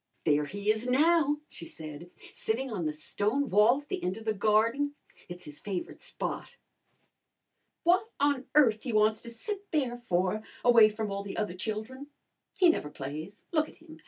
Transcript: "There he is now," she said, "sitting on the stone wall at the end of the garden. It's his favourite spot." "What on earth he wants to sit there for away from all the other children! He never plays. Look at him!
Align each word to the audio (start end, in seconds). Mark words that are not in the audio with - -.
"There 0.23 0.45
he 0.45 0.71
is 0.71 0.89
now," 0.89 1.41
she 1.47 1.67
said, 1.67 2.09
"sitting 2.33 2.71
on 2.71 2.87
the 2.87 2.91
stone 2.91 3.51
wall 3.51 3.81
at 3.83 3.89
the 3.89 4.03
end 4.03 4.17
of 4.17 4.25
the 4.25 4.33
garden. 4.33 4.95
It's 5.29 5.45
his 5.45 5.59
favourite 5.59 6.01
spot." 6.01 6.57
"What 7.83 8.09
on 8.19 8.47
earth 8.55 8.81
he 8.81 8.93
wants 8.93 9.21
to 9.21 9.29
sit 9.29 9.69
there 9.69 9.95
for 9.95 10.41
away 10.65 10.89
from 10.89 11.11
all 11.11 11.21
the 11.21 11.37
other 11.37 11.53
children! 11.53 12.07
He 12.57 12.67
never 12.69 12.89
plays. 12.89 13.45
Look 13.51 13.69
at 13.69 13.77
him! 13.77 13.99